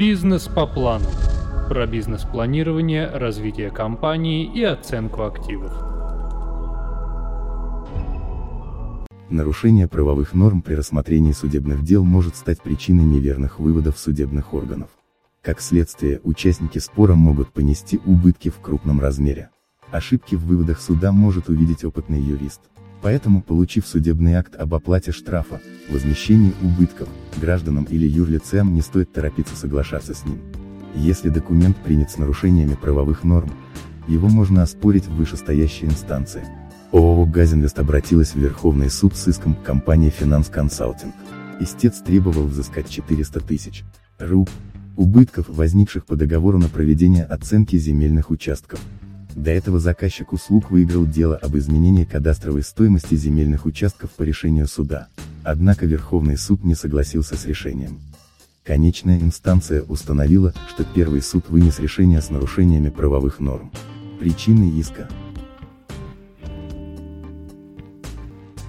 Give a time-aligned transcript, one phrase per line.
[0.00, 1.04] Бизнес по плану.
[1.68, 5.74] Про бизнес-планирование, развитие компании и оценку активов.
[9.28, 14.88] Нарушение правовых норм при рассмотрении судебных дел может стать причиной неверных выводов судебных органов.
[15.42, 19.50] Как следствие, участники спора могут понести убытки в крупном размере.
[19.90, 22.62] Ошибки в выводах суда может увидеть опытный юрист.
[23.02, 27.08] Поэтому, получив судебный акт об оплате штрафа, возмещении убытков,
[27.40, 30.38] гражданам или юрлицам не стоит торопиться соглашаться с ним.
[30.94, 33.50] Если документ принят с нарушениями правовых норм,
[34.06, 36.42] его можно оспорить в вышестоящей инстанции.
[36.92, 41.14] ООО «Газинвест» обратилась в Верховный суд с иском к компании «Финанс Консалтинг».
[41.60, 43.84] Истец требовал взыскать 400 тысяч
[44.18, 44.50] руб
[44.96, 48.80] убытков, возникших по договору на проведение оценки земельных участков.
[49.40, 55.08] До этого заказчик услуг выиграл дело об изменении кадастровой стоимости земельных участков по решению суда.
[55.42, 58.00] Однако Верховный суд не согласился с решением.
[58.64, 63.72] Конечная инстанция установила, что первый суд вынес решение с нарушениями правовых норм.
[64.20, 65.08] Причины иска.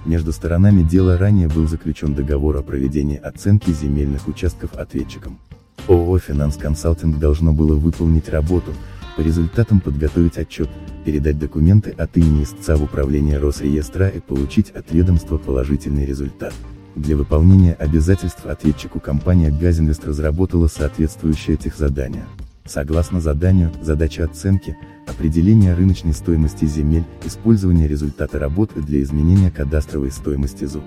[0.06, 5.38] Между сторонами дела ранее был заключен договор о проведении оценки земельных участков ответчиком.
[5.86, 8.72] ООО «Финанс Консалтинг» должно было выполнить работу,
[9.16, 10.68] по результатам подготовить отчет,
[11.04, 16.54] передать документы от имени истца в управление Росреестра и получить от ведомства положительный результат.
[16.94, 22.24] Для выполнения обязательств ответчику компания «Газинвест» разработала соответствующее техзадание.
[22.66, 24.76] Согласно заданию, задача оценки,
[25.08, 30.82] определение рыночной стоимости земель, использование результата работы для изменения кадастровой стоимости ЗУ.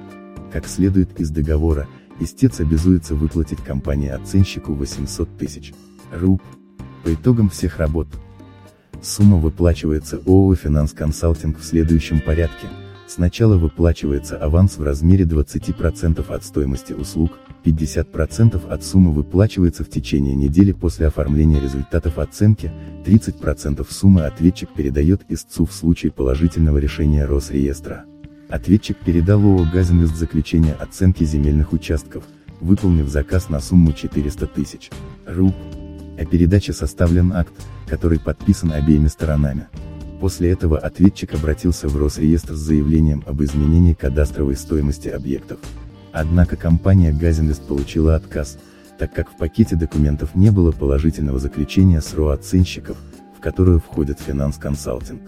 [0.54, 1.88] Как следует из договора,
[2.20, 5.74] истец обязуется выплатить компании-оценщику 800 тысяч
[6.14, 6.42] руб.
[7.06, 8.08] По итогам всех работ,
[9.04, 12.66] сумма выплачивается ООО «Финанс Консалтинг» в следующем порядке.
[13.08, 20.34] Сначала выплачивается аванс в размере 20% от стоимости услуг, 50% от суммы выплачивается в течение
[20.34, 22.72] недели после оформления результатов оценки,
[23.06, 28.06] 30% суммы ответчик передает истцу в случае положительного решения Росреестра.
[28.50, 32.24] Ответчик передал ООО «Газинвест» заключение оценки земельных участков,
[32.62, 34.90] выполнив заказ на сумму 400 тысяч
[35.28, 35.54] руб.
[36.18, 37.54] О передаче составлен акт,
[37.88, 39.68] который подписан обеими сторонами.
[40.22, 45.60] После этого ответчик обратился в Росреестр с заявлением об изменении кадастровой стоимости объектов.
[46.14, 48.58] Однако компания «Газинвест» получила отказ,
[48.98, 52.98] так как в пакете документов не было положительного заключения СРО оценщиков,
[53.38, 55.22] в которую входит «Финанс Консалтинг».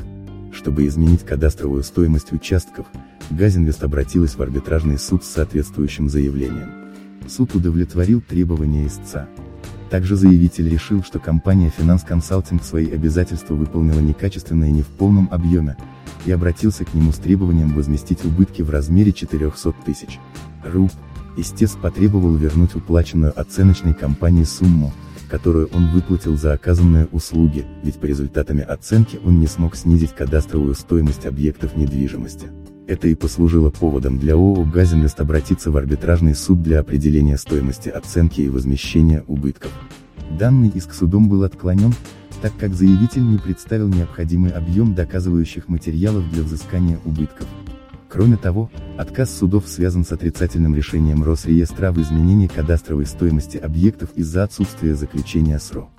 [0.54, 2.88] Чтобы изменить кадастровую стоимость участков,
[3.30, 6.72] Газинвест обратилась в арбитражный суд с соответствующим заявлением.
[7.28, 9.28] Суд удовлетворил требования истца.
[9.90, 15.30] Также заявитель решил, что компания Финанс Консалтинг свои обязательства выполнила некачественно и не в полном
[15.32, 15.78] объеме,
[16.26, 20.20] и обратился к нему с требованием возместить убытки в размере 400 тысяч
[20.64, 20.92] руб.
[21.38, 24.92] Истец потребовал вернуть уплаченную оценочной компании сумму,
[25.30, 30.74] которую он выплатил за оказанные услуги, ведь по результатами оценки он не смог снизить кадастровую
[30.74, 32.48] стоимость объектов недвижимости.
[32.88, 38.40] Это и послужило поводом для ООО «Газинвест» обратиться в арбитражный суд для определения стоимости оценки
[38.40, 39.74] и возмещения убытков.
[40.40, 41.94] Данный иск судом был отклонен,
[42.42, 47.48] так как заявитель не представил необходимый объем доказывающих материалов для взыскания убытков.
[48.08, 54.44] Кроме того, отказ судов связан с отрицательным решением Росреестра в изменении кадастровой стоимости объектов из-за
[54.44, 55.90] отсутствия заключения СРО.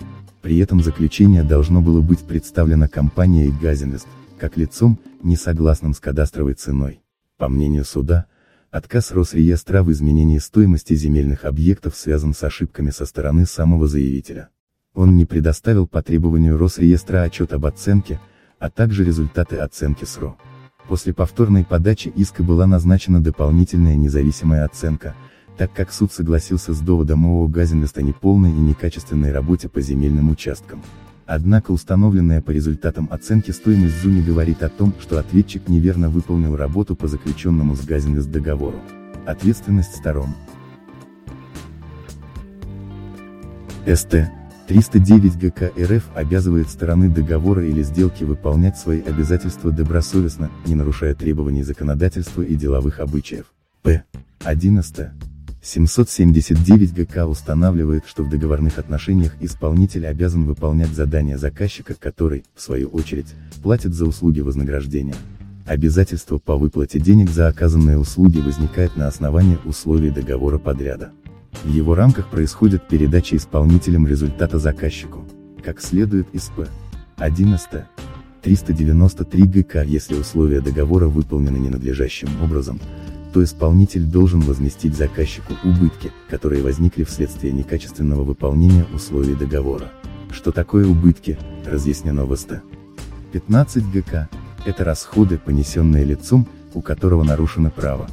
[0.41, 4.07] При этом заключение должно было быть представлено компанией «Газинвест»,
[4.39, 7.03] как лицом, не согласным с кадастровой ценой.
[7.37, 8.27] По мнению суда,
[8.71, 14.49] отказ Росреестра в изменении стоимости земельных объектов связан с ошибками со стороны самого заявителя.
[14.95, 18.21] Он не предоставил по требованию Росреестра отчет об оценке,
[18.59, 20.37] а также результаты оценки СРО.
[20.89, 25.15] После повторной подачи иска была назначена дополнительная независимая оценка,
[25.59, 30.31] так как суд согласился с доводом ООО «Газинвест» о неполной и некачественной работе по земельным
[30.31, 30.83] участкам.
[31.29, 36.57] Однако установленная по результатам оценки стоимость ЗУ не говорит о том, что ответчик неверно выполнил
[36.57, 38.81] работу по заключенному с Газинвест договору.
[39.27, 40.31] Ответственность сторон.
[43.87, 44.31] СТ.
[44.69, 51.63] 309 ГК РФ обязывает стороны договора или сделки выполнять свои обязательства добросовестно, не нарушая требований
[51.63, 53.45] законодательства и деловых обычаев.
[53.83, 54.03] П.
[54.45, 55.28] 11.
[55.61, 62.89] 779 ГК устанавливает, что в договорных отношениях исполнитель обязан выполнять задания заказчика, который, в свою
[62.89, 65.17] очередь, платит за услуги вознаграждения.
[65.67, 71.11] Обязательство по выплате денег за оказанные услуги возникает на основании условий договора подряда.
[71.65, 75.25] В его рамках происходит передача исполнителем результата заказчику.
[75.63, 76.69] Как следует из П.
[77.17, 77.69] 11.
[78.43, 82.81] 393 ГК, если условия договора выполнены ненадлежащим образом,
[83.39, 89.93] то исполнитель должен возместить заказчику убытки, которые возникли вследствие некачественного выполнения условий договора.
[90.33, 92.63] Что такое убытки, разъяснено в СТ.
[93.31, 94.29] 15 ГК–
[94.67, 98.09] это расходы, понесенные лицом, у которого нарушено право.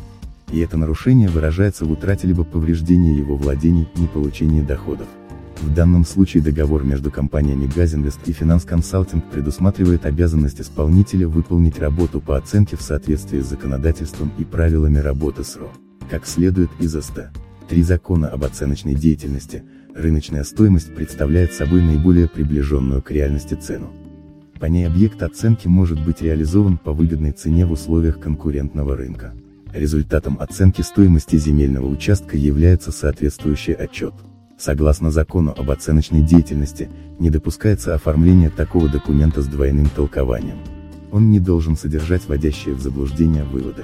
[0.52, 5.08] И это нарушение выражается в утрате либо повреждении его владений, не получении доходов.
[5.62, 12.20] В данном случае договор между компаниями Газинвест и Финанс Консалтинг предусматривает обязанность исполнителя выполнить работу
[12.22, 15.72] по оценке в соответствии с законодательством и правилами работы СРО.
[16.10, 17.30] Как следует из АСТ.
[17.68, 19.64] Три закона об оценочной деятельности,
[19.96, 23.92] рыночная стоимость представляет собой наиболее приближенную к реальности цену.
[24.60, 29.34] По ней объект оценки может быть реализован по выгодной цене в условиях конкурентного рынка.
[29.74, 34.14] Результатом оценки стоимости земельного участка является соответствующий отчет.
[34.58, 40.58] Согласно закону об оценочной деятельности, не допускается оформление такого документа с двойным толкованием.
[41.12, 43.84] Он не должен содержать вводящие в заблуждение выводы.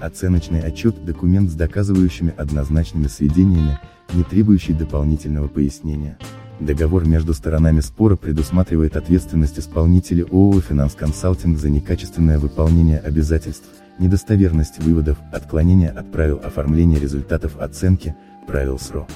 [0.00, 3.78] Оценочный отчет– документ с доказывающими однозначными сведениями,
[4.14, 6.18] не требующий дополнительного пояснения.
[6.60, 13.66] Договор между сторонами спора предусматривает ответственность исполнителя ООО «Финанс Консалтинг» за некачественное выполнение обязательств,
[13.98, 18.14] недостоверность выводов, отклонение от правил оформления результатов оценки,
[18.46, 19.06] правил СРО.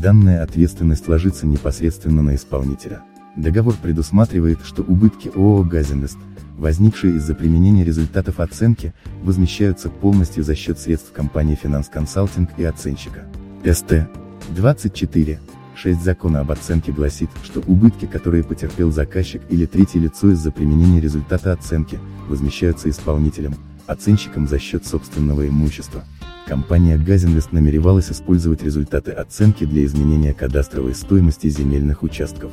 [0.00, 3.02] Данная ответственность ложится непосредственно на исполнителя.
[3.36, 6.18] Договор предусматривает, что убытки ООО «Газинвест»,
[6.58, 8.92] возникшие из-за применения результатов оценки,
[9.22, 13.24] возмещаются полностью за счет средств компании «Финанс Консалтинг» и оценщика.
[13.64, 14.08] СТ.
[14.50, 15.40] 24.
[15.76, 21.00] 6 закона об оценке гласит, что убытки, которые потерпел заказчик или третье лицо из-за применения
[21.00, 21.98] результата оценки,
[22.28, 23.54] возмещаются исполнителем,
[23.86, 26.04] оценщиком за счет собственного имущества.
[26.46, 32.52] Компания Газинвест намеревалась использовать результаты оценки для изменения кадастровой стоимости земельных участков.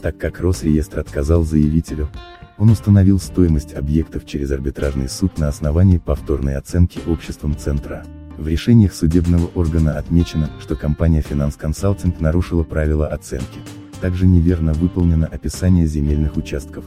[0.00, 2.08] Так как Росреестр отказал заявителю,
[2.56, 8.04] он установил стоимость объектов через арбитражный суд на основании повторной оценки обществом Центра.
[8.38, 13.58] В решениях судебного органа отмечено, что компания Финанс Консалтинг нарушила правила оценки.
[14.00, 16.84] Также неверно выполнено описание земельных участков.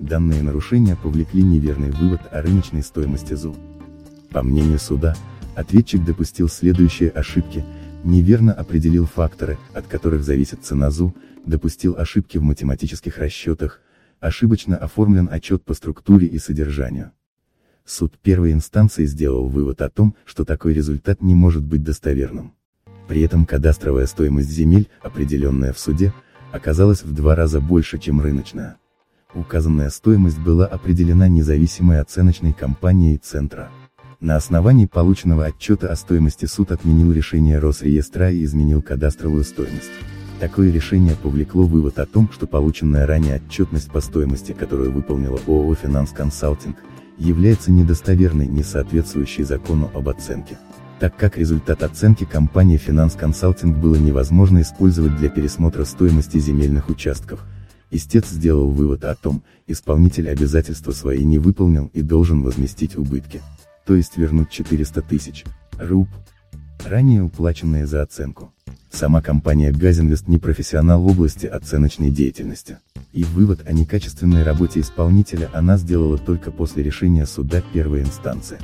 [0.00, 3.54] Данные нарушения повлекли неверный вывод о рыночной стоимости ЗУ.
[4.30, 5.14] По мнению суда,
[5.54, 7.64] Ответчик допустил следующие ошибки,
[8.04, 11.14] неверно определил факторы, от которых зависит цена ЗУ,
[11.44, 13.80] допустил ошибки в математических расчетах,
[14.20, 17.12] ошибочно оформлен отчет по структуре и содержанию.
[17.84, 22.54] Суд первой инстанции сделал вывод о том, что такой результат не может быть достоверным.
[23.08, 26.14] При этом кадастровая стоимость земель, определенная в суде,
[26.52, 28.76] оказалась в два раза больше, чем рыночная.
[29.34, 33.70] Указанная стоимость была определена независимой оценочной компанией Центра.
[34.22, 39.90] На основании полученного отчета о стоимости суд отменил решение Росреестра и изменил кадастровую стоимость.
[40.38, 45.74] Такое решение повлекло вывод о том, что полученная ранее отчетность по стоимости, которую выполнила ООО
[45.74, 46.76] «Финанс Консалтинг»,
[47.18, 50.56] является недостоверной, не соответствующей закону об оценке.
[51.00, 57.40] Так как результат оценки компании «Финанс Консалтинг» было невозможно использовать для пересмотра стоимости земельных участков,
[57.90, 63.42] истец сделал вывод о том, исполнитель обязательства свои не выполнил и должен возместить убытки
[63.86, 65.44] то есть вернуть 400 тысяч
[65.78, 66.08] руб,
[66.84, 68.52] ранее уплаченные за оценку.
[68.90, 72.78] Сама компания Газинвест не профессионал в области оценочной деятельности.
[73.12, 78.58] И вывод о некачественной работе исполнителя она сделала только после решения суда первой инстанции.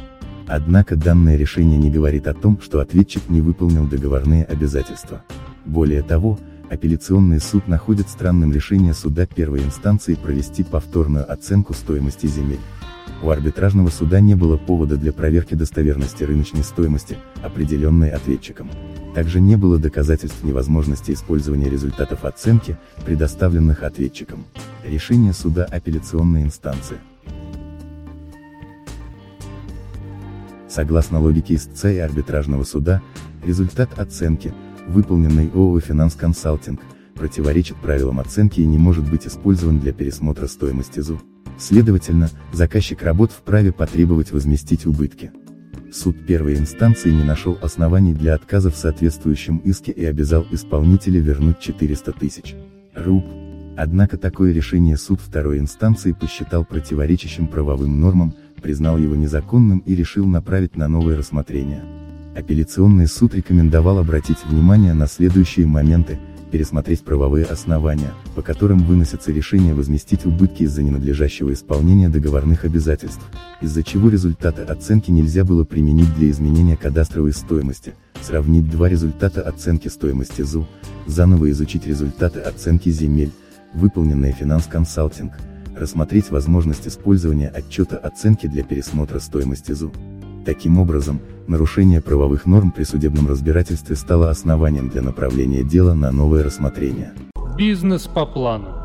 [0.47, 5.23] Однако данное решение не говорит о том, что ответчик не выполнил договорные обязательства.
[5.67, 6.39] Более того,
[6.71, 12.61] апелляционный суд находит странным решение суда первой инстанции провести повторную оценку стоимости земель.
[13.21, 18.71] У арбитражного суда не было повода для проверки достоверности рыночной стоимости, определенной ответчиком.
[19.15, 24.45] Также не было доказательств невозможности использования результатов оценки, предоставленных ответчиком.
[24.85, 26.99] Решение суда апелляционной инстанции.
[30.69, 33.03] Согласно логике истца и арбитражного суда,
[33.45, 34.55] результат оценки,
[34.87, 36.81] выполненный ООО «Финанс Консалтинг»,
[37.17, 41.21] противоречит правилам оценки и не может быть использован для пересмотра стоимости ЗУ.
[41.59, 45.33] Следовательно, заказчик работ вправе потребовать возместить убытки.
[45.93, 51.59] Суд первой инстанции не нашел оснований для отказа в соответствующем иске и обязал исполнителя вернуть
[51.59, 52.55] 400 тысяч
[52.95, 53.25] руб.
[53.77, 60.27] Однако такое решение суд второй инстанции посчитал противоречащим правовым нормам, признал его незаконным и решил
[60.27, 61.85] направить на новое рассмотрение.
[62.37, 69.75] Апелляционный суд рекомендовал обратить внимание на следующие моменты, пересмотреть правовые основания, по которым выносятся решения
[69.75, 73.23] возместить убытки из-за ненадлежащего исполнения договорных обязательств,
[73.61, 79.89] из-за чего результаты оценки нельзя было применить для изменения кадастровой стоимости, сравнить два результата оценки
[79.89, 80.67] стоимости ЗУ,
[81.07, 83.31] заново изучить результаты оценки земель,
[83.75, 85.33] выполненные финанс-консалтинг,
[85.77, 89.93] рассмотреть возможность использования отчета оценки для пересмотра стоимости ЗУ.
[90.49, 96.43] Таким образом, нарушение правовых норм при судебном разбирательстве стало основанием для направления дела на новое
[96.43, 97.13] рассмотрение.
[97.59, 98.78] Бизнес по плану.